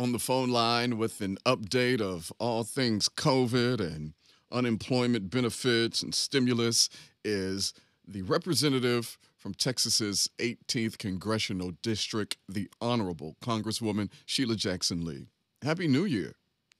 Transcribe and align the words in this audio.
on 0.00 0.12
the 0.12 0.18
phone 0.18 0.48
line 0.48 0.96
with 0.96 1.20
an 1.20 1.36
update 1.44 2.00
of 2.00 2.32
all 2.38 2.64
things 2.64 3.06
COVID 3.06 3.80
and 3.80 4.14
unemployment 4.50 5.30
benefits 5.30 6.02
and 6.02 6.14
stimulus 6.14 6.88
is 7.22 7.74
the 8.08 8.22
representative 8.22 9.18
from 9.36 9.52
Texas's 9.52 10.30
18th 10.38 10.96
congressional 10.96 11.72
district, 11.82 12.38
the 12.48 12.70
Honorable 12.80 13.36
Congresswoman 13.42 14.08
Sheila 14.24 14.56
Jackson 14.56 15.04
Lee. 15.04 15.26
Happy 15.60 15.86
New 15.86 16.06
Year. 16.06 16.32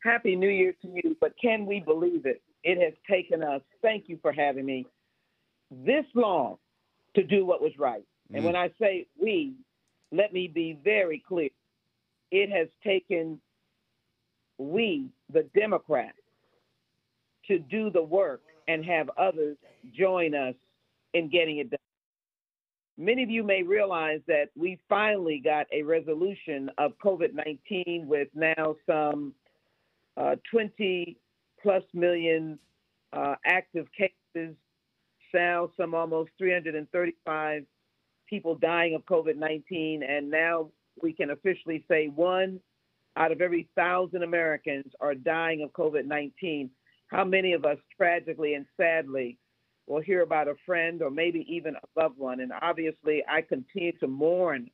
Happy 0.02 0.34
New 0.34 0.48
Year 0.48 0.74
to 0.80 0.88
you. 0.88 1.14
But 1.20 1.34
can 1.38 1.66
we 1.66 1.80
believe 1.80 2.24
it? 2.24 2.40
It 2.64 2.82
has 2.82 2.94
taken 3.06 3.42
us, 3.42 3.60
thank 3.82 4.08
you 4.08 4.18
for 4.22 4.32
having 4.32 4.64
me, 4.64 4.86
this 5.70 6.06
long 6.14 6.56
to 7.16 7.22
do 7.22 7.44
what 7.44 7.60
was 7.60 7.72
right. 7.78 8.04
Mm. 8.32 8.36
And 8.36 8.44
when 8.46 8.56
I 8.56 8.70
say 8.80 9.08
we, 9.20 9.52
let 10.10 10.32
me 10.32 10.48
be 10.48 10.78
very 10.82 11.22
clear. 11.28 11.50
It 12.30 12.50
has 12.50 12.68
taken 12.84 13.40
we, 14.58 15.08
the 15.32 15.44
Democrats, 15.54 16.18
to 17.46 17.58
do 17.58 17.90
the 17.90 18.02
work 18.02 18.42
and 18.68 18.84
have 18.84 19.10
others 19.18 19.56
join 19.96 20.34
us 20.34 20.54
in 21.14 21.28
getting 21.28 21.58
it 21.58 21.70
done. 21.70 21.78
Many 22.96 23.22
of 23.22 23.30
you 23.30 23.42
may 23.42 23.62
realize 23.62 24.20
that 24.28 24.50
we 24.54 24.78
finally 24.88 25.40
got 25.42 25.66
a 25.72 25.82
resolution 25.82 26.70
of 26.76 26.92
COVID 27.02 27.30
19 27.34 28.06
with 28.06 28.28
now 28.34 28.76
some 28.86 29.32
uh, 30.16 30.36
20 30.50 31.16
plus 31.62 31.82
million 31.94 32.58
uh, 33.12 33.36
active 33.44 33.86
cases, 33.96 34.54
now 35.32 35.70
some 35.76 35.94
almost 35.94 36.30
335 36.38 37.64
people 38.28 38.54
dying 38.54 38.94
of 38.94 39.04
COVID 39.06 39.36
19, 39.36 40.02
and 40.02 40.30
now 40.30 40.68
we 41.02 41.12
can 41.12 41.30
officially 41.30 41.84
say 41.88 42.08
one 42.08 42.60
out 43.16 43.32
of 43.32 43.40
every 43.40 43.68
thousand 43.74 44.22
Americans 44.22 44.86
are 45.00 45.14
dying 45.14 45.62
of 45.62 45.72
COVID 45.72 46.06
19. 46.06 46.70
How 47.08 47.24
many 47.24 47.52
of 47.52 47.64
us 47.64 47.78
tragically 47.96 48.54
and 48.54 48.66
sadly 48.76 49.36
will 49.86 50.00
hear 50.00 50.22
about 50.22 50.48
a 50.48 50.54
friend 50.64 51.02
or 51.02 51.10
maybe 51.10 51.44
even 51.48 51.74
a 51.74 52.00
loved 52.00 52.18
one? 52.18 52.40
And 52.40 52.52
obviously, 52.62 53.24
I 53.28 53.42
continue 53.42 53.92
to 53.98 54.06
mourn 54.06 54.70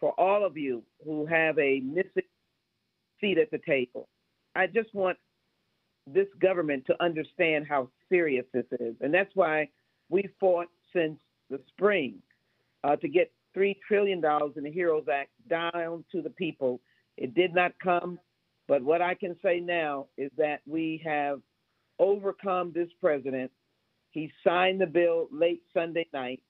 for 0.00 0.12
all 0.18 0.44
of 0.44 0.56
you 0.56 0.82
who 1.04 1.26
have 1.26 1.58
a 1.58 1.80
missing 1.80 2.22
seat 3.20 3.38
at 3.38 3.50
the 3.50 3.60
table. 3.66 4.08
I 4.54 4.66
just 4.66 4.94
want 4.94 5.18
this 6.06 6.28
government 6.40 6.84
to 6.86 7.02
understand 7.02 7.66
how 7.66 7.88
serious 8.08 8.44
this 8.52 8.66
is. 8.78 8.94
And 9.00 9.12
that's 9.12 9.34
why 9.34 9.68
we 10.10 10.28
fought 10.38 10.68
since 10.94 11.18
the 11.50 11.58
spring 11.68 12.16
uh, 12.84 12.96
to 12.96 13.08
get 13.08 13.32
$3 13.56 13.76
trillion 13.86 14.18
in 14.56 14.64
the 14.64 14.70
HEROES 14.70 15.06
Act 15.12 15.30
down 15.48 16.04
to 16.12 16.22
the 16.22 16.30
people. 16.30 16.80
It 17.16 17.34
did 17.34 17.54
not 17.54 17.72
come, 17.82 18.18
but 18.66 18.82
what 18.82 19.02
I 19.02 19.14
can 19.14 19.36
say 19.42 19.60
now 19.60 20.06
is 20.16 20.30
that 20.36 20.60
we 20.66 21.02
have 21.04 21.40
overcome 21.98 22.72
this 22.74 22.88
president. 23.00 23.50
He 24.10 24.30
signed 24.42 24.80
the 24.80 24.86
bill 24.86 25.28
late 25.30 25.62
Sunday 25.72 26.06
night. 26.12 26.40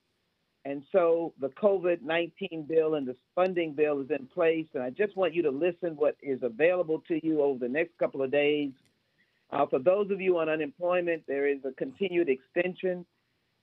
And 0.65 0.81
so 0.91 1.33
the 1.39 1.49
COVID 1.49 2.01
19 2.01 2.65
bill 2.67 2.95
and 2.95 3.07
the 3.07 3.15
funding 3.35 3.73
bill 3.73 4.01
is 4.01 4.09
in 4.09 4.25
place. 4.27 4.65
And 4.73 4.81
I 4.81 4.89
just 4.89 5.15
want 5.15 5.35
you 5.35 5.43
to 5.43 5.51
listen 5.51 5.95
what 5.95 6.15
is 6.23 6.39
available 6.41 7.03
to 7.07 7.23
you 7.23 7.41
over 7.41 7.59
the 7.59 7.69
next 7.69 7.97
couple 7.99 8.23
of 8.23 8.31
days. 8.31 8.71
Uh, 9.51 9.67
for 9.67 9.77
those 9.77 10.09
of 10.09 10.19
you 10.19 10.39
on 10.39 10.49
unemployment, 10.49 11.23
there 11.27 11.47
is 11.47 11.59
a 11.65 11.71
continued 11.73 12.29
extension 12.29 13.05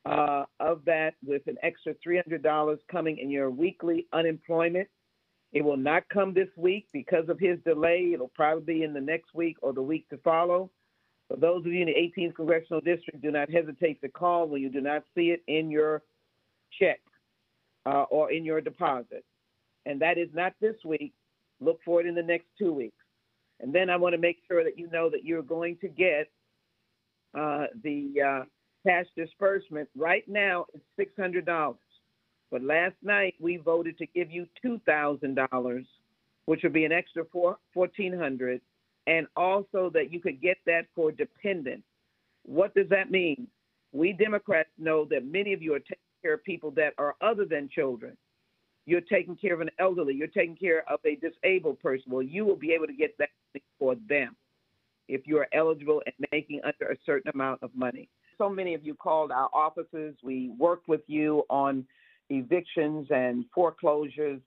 uh, 0.05 0.45
of 0.61 0.85
that 0.85 1.15
with 1.25 1.43
an 1.47 1.57
extra 1.63 1.95
$300 2.07 2.79
coming 2.91 3.19
in 3.19 3.31
your 3.31 3.51
weekly 3.51 4.07
unemployment. 4.13 4.89
It 5.53 5.63
will 5.63 5.77
not 5.77 6.09
come 6.09 6.33
this 6.33 6.49
week 6.57 6.87
because 6.93 7.29
of 7.29 7.39
his 7.39 7.59
delay. 7.65 8.11
It'll 8.15 8.33
probably 8.35 8.75
be 8.75 8.83
in 8.85 8.95
the 8.95 9.01
next 9.01 9.35
week 9.35 9.57
or 9.61 9.73
the 9.73 9.83
week 9.83 10.09
to 10.09 10.17
follow. 10.19 10.71
For 11.29 11.37
those 11.37 11.65
of 11.65 11.73
you 11.73 11.83
in 11.83 11.87
the 11.87 12.23
18th 12.23 12.35
Congressional 12.35 12.81
District, 12.81 13.21
do 13.21 13.31
not 13.31 13.51
hesitate 13.51 14.01
to 14.01 14.09
call 14.09 14.49
when 14.49 14.63
you 14.63 14.71
do 14.71 14.81
not 14.81 15.05
see 15.15 15.31
it 15.31 15.43
in 15.47 15.71
your 15.71 16.03
check 16.79 17.01
uh, 17.87 18.05
or 18.11 18.33
in 18.33 18.45
your 18.45 18.61
deposit. 18.61 19.25
And 19.87 20.01
that 20.01 20.19
is 20.19 20.29
not 20.35 20.55
this 20.61 20.77
week. 20.85 21.13
Look 21.61 21.81
for 21.85 22.01
it 22.01 22.07
in 22.07 22.15
the 22.15 22.23
next 22.23 22.47
two 22.59 22.73
weeks. 22.73 22.97
And 23.61 23.73
then 23.73 23.91
I 23.91 23.97
want 23.97 24.15
to 24.15 24.19
make 24.19 24.39
sure 24.49 24.65
that 24.65 24.79
you 24.79 24.91
know 24.91 25.09
that 25.11 25.25
you're 25.25 25.43
going 25.43 25.77
to 25.83 25.89
get 25.89 26.29
uh, 27.39 27.67
the 27.83 28.13
uh, 28.21 28.45
cash 28.87 29.07
disbursement. 29.17 29.89
Right 29.97 30.27
now, 30.29 30.67
is 30.75 31.07
$600. 31.19 31.75
But 32.51 32.63
last 32.63 32.97
night, 33.03 33.35
we 33.41 33.57
voted 33.57 33.97
to 33.99 34.07
give 34.07 34.31
you 34.31 34.47
$2,000, 34.65 35.87
which 36.47 36.63
would 36.63 36.73
be 36.73 36.85
an 36.85 36.93
extra 36.93 37.25
four, 37.33 37.59
1400 37.75 38.61
and 39.07 39.27
also 39.37 39.91
that 39.95 40.13
you 40.13 40.21
could 40.21 40.41
get 40.41 40.59
that 40.67 40.87
for 40.95 41.11
dependents. 41.11 41.85
What 42.45 42.75
does 42.75 42.89
that 42.91 43.11
mean? 43.11 43.49
We 43.93 44.13
Democrats 44.13 44.71
know 44.79 45.05
that 45.07 45.25
many 45.25 45.53
of 45.53 45.63
you 45.63 45.75
are 45.75 45.81
taking 45.81 45.97
care 46.23 46.35
of 46.35 46.45
people 46.45 46.71
that 46.73 46.95
are 46.99 47.17
other 47.21 47.45
than 47.45 47.69
children. 47.69 48.17
You're 48.87 49.01
taking 49.01 49.37
care 49.37 49.55
of 49.55 49.61
an 49.61 49.71
elderly. 49.79 50.15
You're 50.15 50.29
taking 50.29 50.57
care 50.57 50.89
of 50.91 51.01
a 51.05 51.17
disabled 51.17 51.81
person. 51.81 52.11
Well, 52.11 52.23
you 52.23 52.45
will 52.45 52.57
be 52.57 52.73
able 52.73 52.87
to 52.87 52.93
get 52.93 53.17
that 53.19 53.29
for 53.79 53.97
them 54.09 54.35
if 55.09 55.27
you 55.27 55.39
are 55.39 55.49
eligible 55.53 56.03
and 56.07 56.15
making 56.33 56.61
under 56.65 56.93
a 56.93 56.97
certain 57.05 57.31
amount 57.35 57.63
of 57.63 57.71
money 57.75 58.09
so 58.39 58.49
many 58.49 58.75
of 58.75 58.85
you 58.85 58.95
called 58.95 59.31
our 59.31 59.49
offices. 59.53 60.17
We 60.23 60.53
worked 60.59 60.89
with 60.89 61.03
you 61.07 61.45
on 61.51 61.85
evictions 62.31 63.07
and 63.11 63.45
foreclosures. 63.55 64.41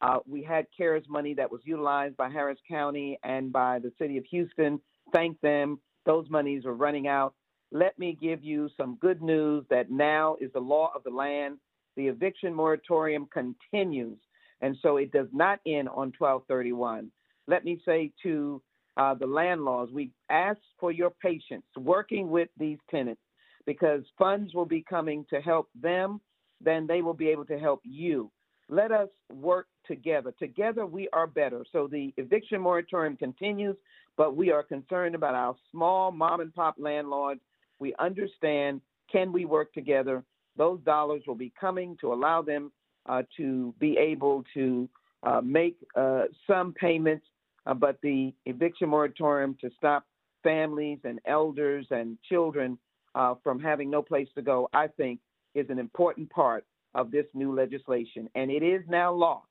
Uh, 0.00 0.18
we 0.26 0.42
had 0.42 0.66
CARES 0.76 1.04
money 1.08 1.34
that 1.34 1.50
was 1.50 1.60
utilized 1.64 2.16
by 2.16 2.28
Harris 2.28 2.58
County 2.68 3.18
and 3.22 3.52
by 3.52 3.78
the 3.78 3.92
city 3.98 4.16
of 4.18 4.24
Houston. 4.30 4.80
Thank 5.12 5.40
them. 5.40 5.78
Those 6.06 6.28
monies 6.28 6.64
are 6.64 6.74
running 6.74 7.06
out. 7.06 7.34
Let 7.70 7.98
me 7.98 8.18
give 8.20 8.42
you 8.42 8.68
some 8.76 8.96
good 9.00 9.22
news 9.22 9.64
that 9.70 9.90
now 9.90 10.36
is 10.40 10.52
the 10.52 10.60
law 10.60 10.90
of 10.94 11.04
the 11.04 11.10
land. 11.10 11.58
The 11.96 12.08
eviction 12.08 12.54
moratorium 12.54 13.28
continues, 13.32 14.18
and 14.60 14.76
so 14.82 14.96
it 14.96 15.12
does 15.12 15.28
not 15.32 15.60
end 15.66 15.88
on 15.88 16.12
1231. 16.18 17.10
Let 17.46 17.64
me 17.64 17.80
say 17.84 18.12
to 18.22 18.62
uh, 18.96 19.14
the 19.14 19.26
landlords, 19.26 19.92
we 19.92 20.10
ask 20.30 20.58
for 20.80 20.90
your 20.90 21.10
patience 21.10 21.64
working 21.76 22.30
with 22.30 22.48
these 22.58 22.78
tenants 22.90 23.20
because 23.66 24.02
funds 24.18 24.54
will 24.54 24.66
be 24.66 24.84
coming 24.88 25.24
to 25.30 25.40
help 25.40 25.68
them, 25.80 26.20
then 26.60 26.86
they 26.86 27.02
will 27.02 27.14
be 27.14 27.28
able 27.28 27.44
to 27.46 27.58
help 27.58 27.80
you. 27.84 28.30
Let 28.68 28.92
us 28.92 29.08
work 29.32 29.66
together. 29.86 30.32
Together 30.38 30.86
we 30.86 31.08
are 31.12 31.26
better. 31.26 31.64
So 31.72 31.88
the 31.88 32.12
eviction 32.16 32.60
moratorium 32.60 33.16
continues, 33.16 33.76
but 34.16 34.36
we 34.36 34.50
are 34.50 34.62
concerned 34.62 35.14
about 35.14 35.34
our 35.34 35.54
small 35.70 36.12
mom 36.12 36.40
and 36.40 36.54
pop 36.54 36.76
landlords. 36.78 37.40
We 37.78 37.94
understand 37.98 38.80
can 39.10 39.32
we 39.32 39.44
work 39.44 39.74
together? 39.74 40.24
Those 40.56 40.80
dollars 40.80 41.22
will 41.26 41.34
be 41.34 41.52
coming 41.60 41.96
to 42.00 42.12
allow 42.12 42.40
them 42.42 42.72
uh, 43.06 43.22
to 43.36 43.74
be 43.78 43.98
able 43.98 44.44
to 44.54 44.88
uh, 45.22 45.40
make 45.42 45.76
uh, 45.94 46.24
some 46.46 46.72
payments, 46.72 47.26
uh, 47.66 47.74
but 47.74 47.98
the 48.02 48.32
eviction 48.46 48.88
moratorium 48.88 49.56
to 49.60 49.70
stop 49.76 50.06
families 50.42 50.98
and 51.04 51.20
elders 51.26 51.86
and 51.90 52.18
children 52.28 52.78
uh, 53.14 53.34
from 53.42 53.60
having 53.60 53.90
no 53.90 54.02
place 54.02 54.28
to 54.34 54.42
go, 54.42 54.68
I 54.72 54.86
think 54.88 55.20
is 55.54 55.66
an 55.70 55.78
important 55.78 56.30
part 56.30 56.64
of 56.94 57.10
this 57.10 57.26
new 57.34 57.54
legislation. 57.54 58.28
And 58.34 58.50
it 58.50 58.62
is 58.62 58.82
now 58.88 59.12
law 59.12 59.42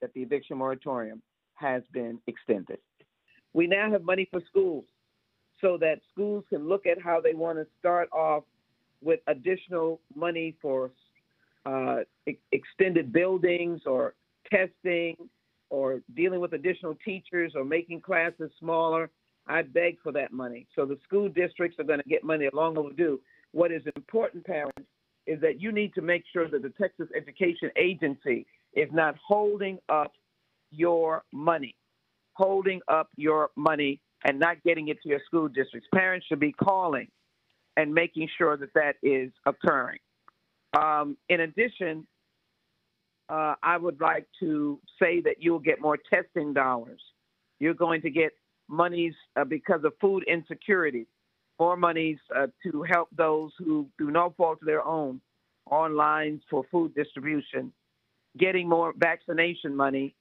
that 0.00 0.12
the 0.14 0.22
eviction 0.22 0.58
moratorium 0.58 1.22
has 1.54 1.82
been 1.92 2.18
extended. 2.26 2.78
We 3.52 3.66
now 3.66 3.90
have 3.90 4.02
money 4.02 4.28
for 4.30 4.40
schools 4.48 4.84
so 5.60 5.76
that 5.78 6.00
schools 6.12 6.44
can 6.48 6.68
look 6.68 6.86
at 6.86 7.00
how 7.00 7.20
they 7.20 7.34
want 7.34 7.58
to 7.58 7.66
start 7.78 8.08
off 8.12 8.44
with 9.02 9.20
additional 9.26 10.00
money 10.14 10.56
for 10.60 10.90
uh, 11.66 12.00
e- 12.26 12.38
extended 12.52 13.12
buildings 13.12 13.82
or 13.86 14.14
testing 14.50 15.16
or 15.68 16.00
dealing 16.14 16.40
with 16.40 16.52
additional 16.52 16.96
teachers 17.04 17.52
or 17.54 17.64
making 17.64 18.00
classes 18.00 18.50
smaller. 18.58 19.10
I 19.50 19.62
beg 19.62 19.98
for 20.02 20.12
that 20.12 20.32
money. 20.32 20.66
So 20.76 20.86
the 20.86 20.98
school 21.02 21.28
districts 21.28 21.78
are 21.80 21.84
going 21.84 22.00
to 22.00 22.08
get 22.08 22.22
money 22.22 22.48
long 22.52 22.78
overdue. 22.78 23.20
What 23.52 23.72
is 23.72 23.82
important, 23.96 24.46
parents, 24.46 24.88
is 25.26 25.40
that 25.40 25.60
you 25.60 25.72
need 25.72 25.92
to 25.94 26.02
make 26.02 26.22
sure 26.32 26.48
that 26.48 26.62
the 26.62 26.72
Texas 26.80 27.08
Education 27.16 27.70
Agency 27.76 28.46
is 28.74 28.88
not 28.92 29.16
holding 29.26 29.78
up 29.88 30.12
your 30.70 31.24
money, 31.32 31.74
holding 32.34 32.80
up 32.86 33.08
your 33.16 33.50
money 33.56 34.00
and 34.24 34.38
not 34.38 34.62
getting 34.62 34.88
it 34.88 35.02
to 35.02 35.08
your 35.08 35.20
school 35.26 35.48
districts. 35.48 35.88
Parents 35.92 36.24
should 36.26 36.40
be 36.40 36.52
calling 36.52 37.08
and 37.76 37.92
making 37.92 38.28
sure 38.38 38.56
that 38.56 38.72
that 38.74 38.96
is 39.02 39.32
occurring. 39.46 39.98
Um, 40.78 41.16
in 41.28 41.40
addition, 41.40 42.06
uh, 43.28 43.54
I 43.62 43.76
would 43.76 44.00
like 44.00 44.26
to 44.40 44.78
say 45.00 45.20
that 45.22 45.36
you'll 45.40 45.58
get 45.58 45.80
more 45.80 45.98
testing 46.12 46.52
dollars. 46.52 47.00
You're 47.58 47.74
going 47.74 48.02
to 48.02 48.10
get 48.10 48.32
monies 48.70 49.14
uh, 49.36 49.44
because 49.44 49.84
of 49.84 49.92
food 50.00 50.24
insecurity, 50.26 51.06
more 51.58 51.76
monies 51.76 52.18
uh, 52.34 52.46
to 52.62 52.82
help 52.82 53.08
those 53.16 53.50
who 53.58 53.86
do 53.98 54.10
no 54.10 54.32
fault 54.36 54.58
of 54.62 54.66
their 54.66 54.86
own 54.86 55.20
on 55.66 55.96
lines 55.96 56.40
for 56.48 56.64
food 56.70 56.94
distribution, 56.94 57.72
getting 58.38 58.68
more 58.68 58.94
vaccination 58.96 59.76
money 59.76 60.14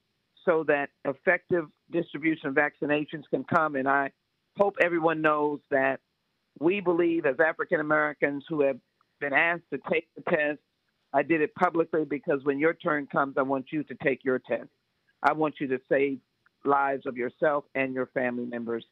so 0.46 0.63
that 0.68 0.90
effective 1.06 1.66
distribution 1.92 2.50
of 2.50 2.56
vaccinations 2.56 3.24
can 3.30 3.44
come. 3.44 3.75
And 3.75 3.88
I 3.88 4.12
hope 4.57 4.75
everyone 4.81 5.22
knows 5.22 5.60
that 5.72 6.00
we 6.60 6.81
believe, 6.81 7.25
as 7.25 7.36
African 7.40 7.80
Americans 7.80 8.44
who 8.50 8.62
have 8.62 8.78
been 9.22 9.34
asked 9.34 9.63
to 9.72 9.80
take 9.92 10.07
the 10.16 10.24
test, 10.30 10.60
I 11.13 11.24
did 11.24 11.42
it 11.42 11.54
publicly 11.56 12.06
because 12.06 12.44
when 12.44 12.60
your 12.60 12.74
turn 12.74 13.07
comes, 13.07 13.36
I 13.38 13.44
want 13.44 13.68
you 13.72 13.84
to 13.84 13.96
take 14.04 14.24
your 14.24 14.40
test. 14.40 14.69
I 15.24 15.34
want 15.34 15.56
you 15.60 15.68
to 15.68 15.80
save 15.90 16.19
lives 16.65 17.06
of 17.06 17.17
yourself 17.17 17.65
and 17.75 17.94
your 17.94 18.07
family 18.07 18.45
members. 18.45 18.85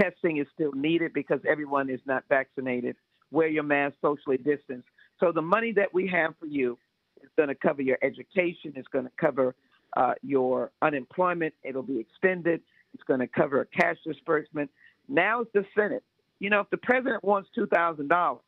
Testing 0.00 0.38
is 0.38 0.46
still 0.54 0.72
needed 0.72 1.12
because 1.12 1.40
everyone 1.48 1.90
is 1.90 2.00
not 2.06 2.24
vaccinated. 2.28 2.96
Wear 3.30 3.48
your 3.48 3.62
mask, 3.62 3.96
socially 4.00 4.38
distance. 4.38 4.84
So 5.20 5.32
the 5.32 5.42
money 5.42 5.72
that 5.72 5.92
we 5.92 6.08
have 6.08 6.34
for 6.40 6.46
you 6.46 6.78
is 7.22 7.30
going 7.36 7.48
to 7.48 7.54
cover 7.54 7.82
your 7.82 7.98
education. 8.02 8.72
It's 8.74 8.88
going 8.88 9.04
to 9.04 9.12
cover 9.20 9.54
uh, 9.96 10.14
your 10.22 10.72
unemployment. 10.80 11.54
It'll 11.62 11.82
be 11.82 12.00
extended. 12.00 12.60
It's 12.94 13.02
going 13.04 13.20
to 13.20 13.26
cover 13.26 13.60
a 13.60 13.66
cash 13.66 13.96
disbursement. 14.06 14.70
Now 15.08 15.42
it's 15.42 15.52
the 15.52 15.64
Senate. 15.76 16.02
You 16.40 16.50
know, 16.50 16.60
if 16.60 16.70
the 16.70 16.76
president 16.78 17.22
wants 17.22 17.48
two 17.54 17.66
thousand 17.66 18.08
dollars, 18.08 18.40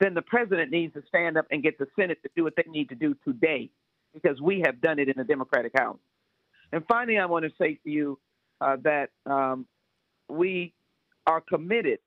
then 0.00 0.14
the 0.14 0.22
president 0.22 0.70
needs 0.70 0.92
to 0.94 1.02
stand 1.06 1.36
up 1.36 1.46
and 1.50 1.62
get 1.62 1.78
the 1.78 1.86
Senate 1.94 2.18
to 2.22 2.30
do 2.34 2.42
what 2.42 2.54
they 2.56 2.64
need 2.68 2.88
to 2.88 2.94
do 2.94 3.14
today, 3.24 3.70
because 4.12 4.40
we 4.40 4.62
have 4.66 4.80
done 4.80 4.98
it 4.98 5.08
in 5.08 5.14
the 5.16 5.24
Democratic 5.24 5.72
House. 5.78 5.98
And 6.72 6.82
finally, 6.88 7.18
I 7.18 7.26
want 7.26 7.44
to 7.44 7.50
say 7.60 7.78
to 7.84 7.90
you 7.90 8.18
uh, 8.60 8.76
that 8.82 9.10
um, 9.26 9.66
we 10.28 10.72
are 11.26 11.40
committed 11.40 11.98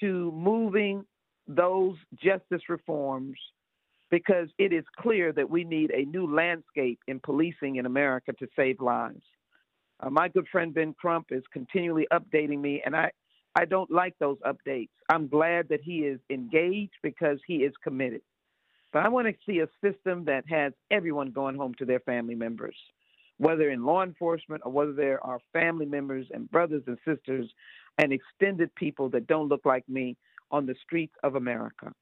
to 0.00 0.32
moving 0.32 1.04
those 1.46 1.96
justice 2.22 2.62
reforms 2.68 3.36
because 4.10 4.48
it 4.58 4.72
is 4.72 4.84
clear 4.98 5.32
that 5.32 5.50
we 5.50 5.64
need 5.64 5.90
a 5.90 6.04
new 6.04 6.32
landscape 6.34 6.98
in 7.06 7.20
policing 7.20 7.76
in 7.76 7.86
America 7.86 8.32
to 8.38 8.46
save 8.56 8.80
lives. 8.80 9.22
Uh, 10.00 10.08
my 10.08 10.28
good 10.28 10.46
friend 10.50 10.72
Ben 10.72 10.94
Crump 10.98 11.26
is 11.30 11.42
continually 11.52 12.06
updating 12.12 12.60
me, 12.60 12.82
and 12.84 12.96
I, 12.96 13.10
I 13.54 13.64
don't 13.64 13.90
like 13.90 14.14
those 14.18 14.38
updates. 14.46 14.90
I'm 15.10 15.28
glad 15.28 15.68
that 15.68 15.80
he 15.82 16.00
is 16.00 16.20
engaged 16.30 16.94
because 17.02 17.38
he 17.46 17.56
is 17.56 17.72
committed. 17.82 18.22
But 18.92 19.04
I 19.04 19.08
want 19.08 19.26
to 19.26 19.34
see 19.44 19.60
a 19.60 19.68
system 19.84 20.24
that 20.26 20.44
has 20.48 20.72
everyone 20.90 21.32
going 21.32 21.56
home 21.56 21.74
to 21.78 21.84
their 21.84 22.00
family 22.00 22.34
members 22.34 22.76
whether 23.38 23.70
in 23.70 23.84
law 23.84 24.02
enforcement 24.02 24.62
or 24.64 24.72
whether 24.72 24.92
there 24.92 25.24
are 25.24 25.38
family 25.52 25.86
members 25.86 26.26
and 26.32 26.50
brothers 26.50 26.82
and 26.86 26.98
sisters 27.06 27.50
and 27.98 28.12
extended 28.12 28.74
people 28.74 29.08
that 29.10 29.26
don't 29.26 29.48
look 29.48 29.64
like 29.64 29.88
me 29.88 30.16
on 30.50 30.66
the 30.66 30.74
streets 30.82 31.14
of 31.22 31.34
America. 31.34 31.92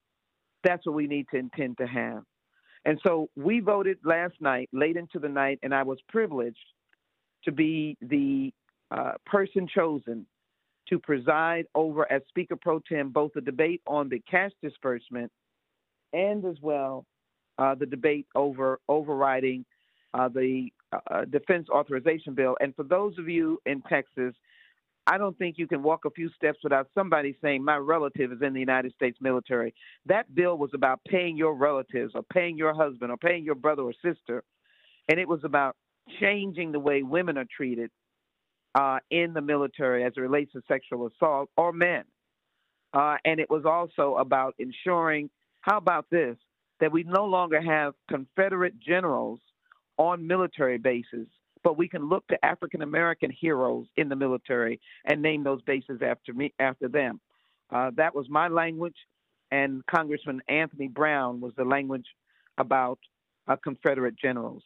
That's 0.64 0.84
what 0.86 0.94
we 0.94 1.06
need 1.06 1.26
to 1.30 1.36
intend 1.36 1.78
to 1.78 1.86
have. 1.86 2.22
And 2.84 3.00
so 3.04 3.28
we 3.36 3.60
voted 3.60 3.98
last 4.04 4.34
night, 4.40 4.68
late 4.72 4.96
into 4.96 5.18
the 5.18 5.28
night, 5.28 5.58
and 5.62 5.74
I 5.74 5.82
was 5.82 5.98
privileged 6.08 6.56
to 7.44 7.52
be 7.52 7.96
the 8.00 8.52
uh, 8.90 9.12
person 9.24 9.66
chosen 9.72 10.26
to 10.88 10.98
preside 10.98 11.66
over 11.74 12.10
as 12.10 12.22
Speaker 12.28 12.56
Pro 12.56 12.80
Tem 12.80 13.10
both 13.10 13.32
the 13.34 13.40
debate 13.40 13.82
on 13.86 14.08
the 14.08 14.20
cash 14.30 14.52
disbursement 14.62 15.32
and 16.12 16.44
as 16.44 16.56
well 16.62 17.04
uh, 17.58 17.74
the 17.74 17.86
debate 17.86 18.26
over 18.34 18.78
overriding 18.88 19.64
uh, 20.14 20.28
the 20.28 20.68
uh, 20.92 21.24
defense 21.24 21.68
authorization 21.68 22.34
bill. 22.34 22.56
And 22.60 22.74
for 22.74 22.82
those 22.82 23.18
of 23.18 23.28
you 23.28 23.60
in 23.66 23.82
Texas, 23.82 24.34
I 25.06 25.18
don't 25.18 25.38
think 25.38 25.56
you 25.56 25.68
can 25.68 25.82
walk 25.82 26.04
a 26.04 26.10
few 26.10 26.28
steps 26.30 26.58
without 26.64 26.88
somebody 26.94 27.36
saying, 27.40 27.64
My 27.64 27.76
relative 27.76 28.32
is 28.32 28.42
in 28.42 28.52
the 28.52 28.60
United 28.60 28.92
States 28.92 29.18
military. 29.20 29.72
That 30.06 30.34
bill 30.34 30.58
was 30.58 30.70
about 30.74 31.00
paying 31.06 31.36
your 31.36 31.54
relatives 31.54 32.12
or 32.14 32.22
paying 32.22 32.58
your 32.58 32.74
husband 32.74 33.12
or 33.12 33.16
paying 33.16 33.44
your 33.44 33.54
brother 33.54 33.82
or 33.82 33.92
sister. 34.04 34.42
And 35.08 35.20
it 35.20 35.28
was 35.28 35.40
about 35.44 35.76
changing 36.20 36.72
the 36.72 36.80
way 36.80 37.02
women 37.02 37.38
are 37.38 37.46
treated 37.56 37.90
uh, 38.74 38.98
in 39.10 39.32
the 39.32 39.40
military 39.40 40.04
as 40.04 40.12
it 40.16 40.20
relates 40.20 40.52
to 40.52 40.62
sexual 40.66 41.06
assault 41.06 41.50
or 41.56 41.72
men. 41.72 42.02
Uh, 42.92 43.16
and 43.24 43.38
it 43.38 43.48
was 43.48 43.64
also 43.64 44.16
about 44.16 44.54
ensuring, 44.58 45.30
how 45.60 45.76
about 45.76 46.06
this, 46.10 46.36
that 46.80 46.92
we 46.92 47.04
no 47.04 47.24
longer 47.24 47.60
have 47.60 47.94
Confederate 48.08 48.78
generals 48.80 49.40
on 49.98 50.26
military 50.26 50.78
bases, 50.78 51.26
but 51.62 51.76
we 51.76 51.88
can 51.88 52.08
look 52.08 52.26
to 52.28 52.44
African 52.44 52.82
American 52.82 53.30
heroes 53.30 53.86
in 53.96 54.08
the 54.08 54.16
military 54.16 54.80
and 55.04 55.22
name 55.22 55.42
those 55.42 55.62
bases 55.62 56.00
after 56.02 56.32
me 56.32 56.52
after 56.58 56.88
them. 56.88 57.20
Uh, 57.70 57.90
that 57.96 58.14
was 58.14 58.28
my 58.28 58.48
language, 58.48 58.96
and 59.50 59.84
Congressman 59.86 60.40
Anthony 60.48 60.88
Brown 60.88 61.40
was 61.40 61.52
the 61.56 61.64
language 61.64 62.06
about 62.58 62.98
uh, 63.48 63.56
Confederate 63.56 64.16
generals. 64.16 64.62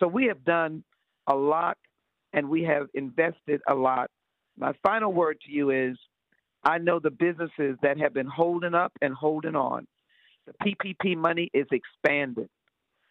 So 0.00 0.08
we 0.08 0.26
have 0.26 0.44
done 0.44 0.82
a 1.26 1.34
lot, 1.34 1.78
and 2.32 2.48
we 2.48 2.62
have 2.64 2.88
invested 2.94 3.60
a 3.68 3.74
lot. 3.74 4.10
My 4.58 4.72
final 4.82 5.12
word 5.12 5.38
to 5.46 5.52
you 5.52 5.70
is, 5.70 5.96
I 6.64 6.78
know 6.78 6.98
the 6.98 7.10
businesses 7.10 7.76
that 7.82 7.98
have 7.98 8.12
been 8.12 8.26
holding 8.26 8.74
up 8.74 8.92
and 9.00 9.14
holding 9.14 9.56
on. 9.56 9.86
The 10.46 10.52
PPP 10.64 11.16
money 11.16 11.50
is 11.54 11.66
expanded. 11.70 12.48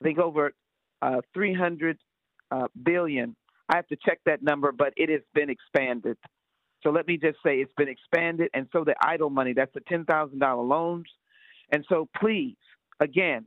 I 0.02 0.04
think 0.04 0.20
over 0.20 0.52
uh, 1.02 1.22
300 1.34 1.98
uh, 2.52 2.68
billion. 2.84 3.36
I 3.70 3.76
have 3.76 3.88
to 3.88 3.98
check 4.04 4.20
that 4.26 4.42
number, 4.42 4.72
but 4.72 4.94
it 4.98 5.10
has 5.10 5.22
been 5.34 5.50
expanded. 5.50 6.18
So 6.82 6.90
let 6.90 7.08
me 7.08 7.18
just 7.18 7.38
say 7.46 7.58
it's 7.58 7.74
been 7.78 7.90
expanded, 7.90 8.50
and 8.54 8.68
so 8.72 8.84
the 8.84 8.96
EIDL 9.04 9.32
money, 9.32 9.54
that's 9.54 9.74
the 9.74 9.82
$10,000 9.82 10.68
loans. 10.68 11.06
And 11.72 11.86
so 11.90 12.08
please, 12.20 12.56
again, 13.00 13.46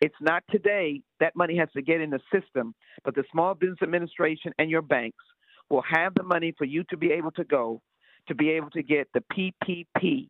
it's 0.00 0.14
not 0.20 0.44
today 0.50 1.00
that 1.20 1.34
money 1.34 1.56
has 1.56 1.68
to 1.74 1.82
get 1.82 2.00
in 2.00 2.10
the 2.10 2.20
system, 2.32 2.74
but 3.04 3.14
the 3.14 3.24
Small 3.32 3.54
Business 3.54 3.78
Administration 3.82 4.52
and 4.58 4.70
your 4.70 4.82
banks 4.82 5.24
will 5.70 5.82
have 5.90 6.14
the 6.14 6.22
money 6.22 6.54
for 6.56 6.64
you 6.64 6.84
to 6.90 6.96
be 6.96 7.12
able 7.12 7.30
to 7.32 7.44
go 7.44 7.80
to 8.28 8.34
be 8.34 8.50
able 8.50 8.70
to 8.70 8.82
get 8.82 9.08
the 9.14 9.22
PPP 9.32 10.28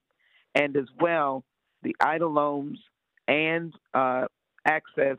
and 0.55 0.77
as 0.77 0.87
well 1.01 1.45
the 1.83 1.95
EIDL 2.03 2.33
loans 2.33 2.79
and 3.29 3.73
uh, 3.95 4.27
access 4.67 5.17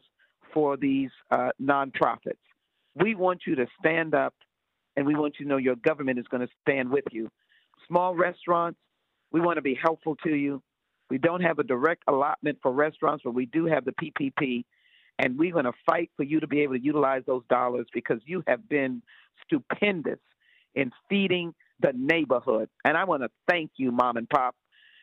for 0.58 0.76
these 0.76 1.12
uh, 1.30 1.50
nonprofits. 1.62 2.42
We 2.96 3.14
want 3.14 3.42
you 3.46 3.54
to 3.58 3.68
stand 3.80 4.16
up 4.16 4.34
and 4.96 5.06
we 5.06 5.14
want 5.14 5.36
you 5.38 5.46
to 5.46 5.50
know 5.50 5.58
your 5.58 5.76
government 5.76 6.18
is 6.18 6.26
going 6.32 6.42
to 6.42 6.52
stand 6.64 6.90
with 6.90 7.04
you. 7.12 7.30
Small 7.88 8.16
restaurants, 8.16 8.80
we 9.32 9.40
want 9.40 9.58
to 9.58 9.62
be 9.62 9.78
helpful 9.80 10.16
to 10.24 10.34
you. 10.34 10.64
We 11.12 11.20
don't 11.20 11.42
have 11.42 11.60
a 11.60 11.64
direct 11.64 12.02
allotment 12.08 12.58
for 12.64 12.72
restaurants, 12.72 13.22
but 13.24 13.36
we 13.36 13.46
do 13.46 13.68
have 13.68 13.86
the 13.86 13.92
PPP, 13.92 14.66
and 15.20 15.38
we're 15.38 15.54
going 15.54 15.66
to 15.66 15.74
fight 15.86 16.10
for 16.18 16.24
you 16.24 16.40
to 16.40 16.48
be 16.48 16.62
able 16.62 16.74
to 16.74 16.84
utilize 16.84 17.22
those 17.28 17.44
dollars 17.52 17.86
because 17.94 18.20
you 18.26 18.44
have 18.48 18.68
been 18.68 19.04
stupendous 19.46 20.18
in 20.74 20.92
feeding 21.08 21.54
the 21.82 21.92
neighborhood. 21.96 22.68
And 22.84 22.98
I 22.98 23.04
want 23.04 23.22
to 23.22 23.30
thank 23.48 23.74
you, 23.78 23.92
mom 23.92 24.18
and 24.18 24.28
pop, 24.28 24.56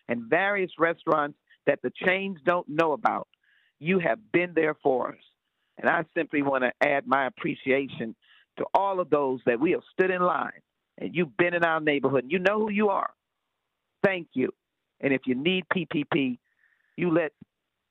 and 0.08 0.24
various 0.24 0.72
restaurants 0.80 1.38
that 1.68 1.78
the 1.80 1.92
chains 2.04 2.38
don't 2.44 2.68
know 2.68 2.90
about. 2.90 3.28
You 3.78 4.00
have 4.00 4.18
been 4.32 4.52
there 4.56 4.74
for 4.82 5.10
us. 5.10 5.18
And 5.78 5.88
I 5.88 6.04
simply 6.16 6.42
want 6.42 6.64
to 6.64 6.72
add 6.86 7.06
my 7.06 7.26
appreciation 7.26 8.14
to 8.58 8.64
all 8.74 9.00
of 9.00 9.10
those 9.10 9.40
that 9.46 9.58
we 9.58 9.72
have 9.72 9.82
stood 9.92 10.10
in 10.10 10.22
line 10.22 10.52
and 10.98 11.14
you've 11.14 11.36
been 11.36 11.54
in 11.54 11.64
our 11.64 11.80
neighborhood 11.80 12.24
and 12.24 12.32
you 12.32 12.38
know 12.38 12.60
who 12.60 12.70
you 12.70 12.88
are. 12.88 13.10
Thank 14.04 14.28
you. 14.34 14.50
And 15.00 15.12
if 15.12 15.22
you 15.26 15.34
need 15.34 15.64
PPP, 15.74 16.38
you 16.96 17.12
let 17.12 17.32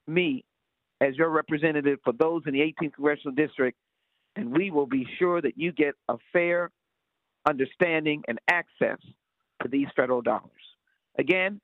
me, 0.08 0.46
as 1.02 1.16
your 1.18 1.30
representative 1.30 2.00
for 2.04 2.14
those 2.14 2.44
in 2.46 2.54
the 2.54 2.60
18th 2.60 2.94
Congressional 2.94 3.36
District, 3.36 3.78
and 4.36 4.56
we 4.56 4.72
will 4.72 4.88
be 4.88 5.06
sure 5.20 5.42
that 5.42 5.58
you 5.58 5.72
get 5.72 5.96
a 6.10 6.16
fair 6.32 6.72
understanding 7.46 8.24
and 8.28 8.40
access 8.50 8.98
to 9.62 9.68
these 9.68 9.88
federal 9.96 10.22
dollars. 10.22 10.50
Again, 11.20 11.60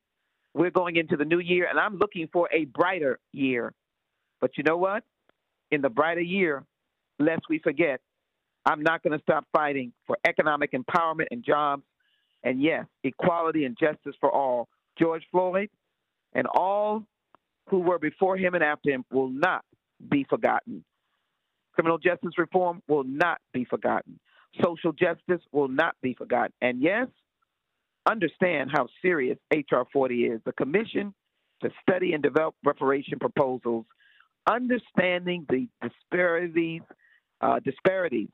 we're 0.54 0.72
going 0.72 0.98
into 0.98 1.16
the 1.16 1.26
new 1.26 1.40
year, 1.40 1.68
and 1.70 1.80
I'm 1.80 1.98
looking 1.98 2.28
for 2.32 2.50
a 2.52 2.66
brighter 2.66 3.20
year. 3.32 3.74
But 4.42 4.52
you 4.58 4.64
know 4.64 4.78
what? 4.78 5.04
In 5.72 5.82
the 5.82 5.90
brighter 5.90 6.22
year, 6.22 6.64
lest 7.20 7.42
we 7.50 7.60
forget, 7.60 8.00
I'm 8.66 8.82
not 8.84 9.04
going 9.04 9.18
to 9.18 9.22
stop 9.24 9.46
fighting 9.52 9.94
for 10.06 10.18
economic 10.28 10.72
empowerment 10.74 11.28
and 11.32 11.44
jobs, 11.44 11.84
and 12.44 12.62
yes, 12.62 12.86
equality 13.04 13.66
and 13.66 13.78
justice 13.78 14.16
for 14.20 14.32
all. 14.32 14.68
George 14.98 15.24
Floyd 15.32 15.70
and 16.34 16.48
all 16.48 17.04
who 17.70 17.80
were 17.80 18.00
before 18.00 18.38
him 18.38 18.54
and 18.54 18.64
after 18.64 18.90
him 18.90 19.06
will 19.12 19.30
not 19.30 19.64
be 20.10 20.26
forgotten. 20.30 20.84
Criminal 21.74 21.98
justice 21.98 22.38
reform 22.38 22.82
will 22.88 23.04
not 23.04 23.40
be 23.54 23.66
forgotten. 23.66 24.20
Social 24.62 24.92
justice 24.92 25.42
will 25.52 25.68
not 25.68 25.96
be 26.02 26.14
forgotten. 26.14 26.52
And 26.62 26.82
yes, 26.82 27.08
understand 28.10 28.72
how 28.74 28.88
serious 29.02 29.38
H.R. 29.52 29.86
40 29.94 30.26
is. 30.26 30.42
The 30.46 30.52
Commission 30.52 31.14
to 31.62 31.70
Study 31.82 32.14
and 32.14 32.24
Develop 32.24 32.56
Reparation 32.66 33.20
Proposals 33.20 33.86
understanding 34.48 35.46
the 35.50 35.68
disparities, 35.82 36.82
uh, 37.42 37.60
disparities 37.60 38.30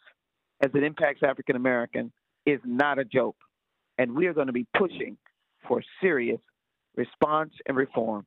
as 0.62 0.72
it 0.74 0.84
impacts 0.84 1.22
African 1.24 1.56
American 1.56 2.12
is 2.46 2.60
not 2.66 3.00
a 3.00 3.06
joke, 3.06 3.38
and 3.98 4.16
we 4.16 4.28
are 4.28 4.34
going 4.34 4.48
to 4.48 4.54
be 4.54 4.68
pushing 4.78 5.18
for 5.68 5.82
serious 6.02 6.40
response 6.96 7.52
and 7.68 7.76
reform. 7.76 8.26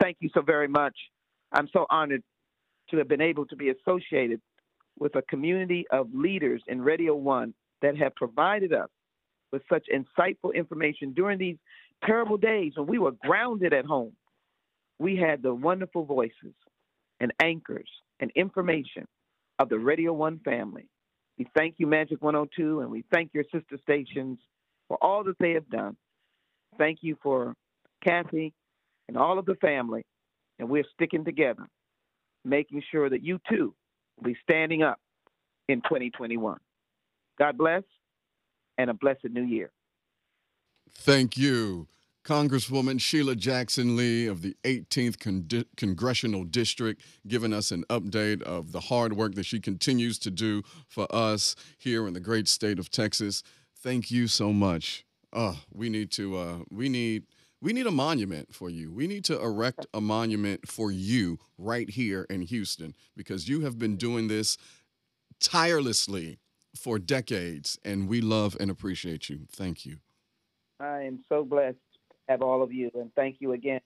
Thank 0.00 0.18
you 0.20 0.30
so 0.32 0.40
very 0.40 0.68
much. 0.68 0.96
I'm 1.52 1.68
so 1.72 1.86
honored 1.90 2.22
to 2.90 2.96
have 2.98 3.08
been 3.08 3.20
able 3.20 3.46
to 3.46 3.56
be 3.56 3.70
associated 3.70 4.40
with 4.98 5.16
a 5.16 5.22
community 5.22 5.86
of 5.90 6.08
leaders 6.14 6.62
in 6.68 6.80
Radio 6.80 7.14
One 7.14 7.54
that 7.82 7.96
have 7.96 8.14
provided 8.14 8.72
us 8.72 8.88
with 9.52 9.62
such 9.70 9.86
insightful 9.92 10.54
information 10.54 11.12
during 11.12 11.38
these 11.38 11.56
terrible 12.04 12.36
days 12.36 12.72
when 12.76 12.86
we 12.86 12.98
were 12.98 13.12
grounded 13.24 13.72
at 13.72 13.84
home. 13.84 14.12
We 14.98 15.16
had 15.16 15.42
the 15.42 15.54
wonderful 15.54 16.04
voices 16.04 16.54
and 17.20 17.32
anchors 17.40 17.88
and 18.18 18.30
information 18.34 19.06
of 19.58 19.68
the 19.68 19.78
Radio 19.78 20.12
One 20.12 20.40
family. 20.40 20.88
We 21.38 21.46
thank 21.56 21.76
you, 21.78 21.86
Majic 21.86 22.20
102, 22.20 22.80
and 22.80 22.90
we 22.90 23.04
thank 23.12 23.30
your 23.32 23.44
sister 23.44 23.78
stations 23.82 24.38
for 24.88 24.98
all 25.00 25.24
that 25.24 25.38
they 25.38 25.52
have 25.52 25.68
done. 25.70 25.96
Thank 26.78 26.98
you 27.02 27.16
for 27.22 27.54
Cathy 28.04 28.52
and 29.08 29.16
all 29.16 29.38
of 29.38 29.46
the 29.46 29.54
family, 29.56 30.02
and 30.58 30.68
we're 30.68 30.84
sticking 30.94 31.24
together, 31.24 31.66
making 32.44 32.82
sure 32.90 33.08
that 33.08 33.22
you 33.22 33.38
too 33.48 33.74
will 34.16 34.24
be 34.24 34.36
standing 34.42 34.82
up 34.82 34.98
in 35.68 35.80
2021. 35.82 36.58
God 37.38 37.58
bless 37.58 37.82
and 38.76 38.90
a 38.90 38.94
blessed 38.94 39.24
new 39.30 39.44
year. 39.44 39.70
Thank 40.90 41.36
you. 41.36 41.86
Congresswoman 42.24 43.00
Sheila 43.00 43.34
Jackson 43.34 43.96
Lee 43.96 44.26
of 44.26 44.42
the 44.42 44.54
18th 44.64 45.18
Con- 45.18 45.64
Congressional 45.76 46.44
District 46.44 47.02
giving 47.26 47.52
us 47.52 47.70
an 47.70 47.84
update 47.88 48.42
of 48.42 48.72
the 48.72 48.80
hard 48.80 49.14
work 49.14 49.34
that 49.34 49.46
she 49.46 49.58
continues 49.58 50.18
to 50.18 50.30
do 50.30 50.62
for 50.86 51.06
us 51.10 51.56
here 51.78 52.06
in 52.06 52.12
the 52.12 52.20
great 52.20 52.46
state 52.46 52.78
of 52.78 52.90
Texas. 52.90 53.42
Thank 53.74 54.10
you 54.10 54.26
so 54.26 54.52
much. 54.52 55.06
Oh, 55.32 55.60
we 55.72 55.88
need 55.88 56.10
to 56.12 56.36
uh, 56.36 56.58
we 56.70 56.88
need 56.88 57.24
we 57.62 57.72
need 57.72 57.86
a 57.86 57.90
monument 57.90 58.54
for 58.54 58.68
you. 58.68 58.92
We 58.92 59.06
need 59.06 59.24
to 59.24 59.40
erect 59.40 59.86
a 59.94 60.00
monument 60.00 60.68
for 60.68 60.90
you 60.90 61.38
right 61.56 61.88
here 61.88 62.26
in 62.28 62.42
Houston 62.42 62.94
because 63.16 63.48
you 63.48 63.60
have 63.60 63.78
been 63.78 63.96
doing 63.96 64.28
this 64.28 64.58
tirelessly 65.40 66.38
for 66.76 66.98
decades 66.98 67.78
and 67.84 68.08
we 68.08 68.20
love 68.20 68.56
and 68.60 68.70
appreciate 68.70 69.28
you. 69.28 69.46
Thank 69.50 69.86
you. 69.86 69.98
I 70.78 71.02
am 71.02 71.20
so 71.28 71.44
blessed 71.44 71.76
have 72.30 72.42
all 72.42 72.62
of 72.62 72.72
you. 72.72 72.90
And 72.94 73.12
thank 73.14 73.36
you 73.40 73.52
again 73.52 73.78